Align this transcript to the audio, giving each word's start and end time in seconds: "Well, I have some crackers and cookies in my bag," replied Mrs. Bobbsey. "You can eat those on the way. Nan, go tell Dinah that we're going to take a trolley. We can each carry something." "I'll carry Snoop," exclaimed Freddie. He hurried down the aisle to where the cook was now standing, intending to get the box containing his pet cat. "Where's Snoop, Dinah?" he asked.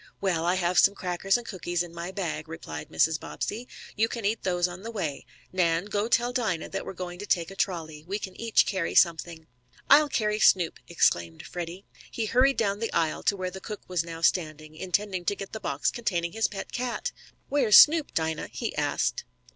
"Well, 0.19 0.45
I 0.45 0.55
have 0.55 0.79
some 0.79 0.95
crackers 0.95 1.37
and 1.37 1.45
cookies 1.45 1.83
in 1.83 1.93
my 1.93 2.09
bag," 2.09 2.47
replied 2.47 2.89
Mrs. 2.89 3.19
Bobbsey. 3.19 3.67
"You 3.95 4.07
can 4.07 4.25
eat 4.25 4.41
those 4.41 4.67
on 4.67 4.81
the 4.81 4.89
way. 4.89 5.27
Nan, 5.53 5.85
go 5.85 6.07
tell 6.07 6.33
Dinah 6.33 6.69
that 6.69 6.87
we're 6.87 6.93
going 6.95 7.19
to 7.19 7.27
take 7.27 7.51
a 7.51 7.55
trolley. 7.55 8.03
We 8.07 8.17
can 8.17 8.35
each 8.41 8.65
carry 8.65 8.95
something." 8.95 9.45
"I'll 9.91 10.09
carry 10.09 10.39
Snoop," 10.39 10.79
exclaimed 10.87 11.45
Freddie. 11.45 11.85
He 12.09 12.25
hurried 12.25 12.57
down 12.57 12.79
the 12.79 12.91
aisle 12.93 13.21
to 13.21 13.37
where 13.37 13.51
the 13.51 13.61
cook 13.61 13.81
was 13.87 14.03
now 14.03 14.21
standing, 14.21 14.75
intending 14.75 15.23
to 15.25 15.35
get 15.35 15.51
the 15.53 15.59
box 15.59 15.91
containing 15.91 16.31
his 16.31 16.47
pet 16.47 16.71
cat. 16.71 17.11
"Where's 17.49 17.77
Snoop, 17.77 18.15
Dinah?" 18.15 18.47
he 18.51 18.75
asked. 18.75 19.23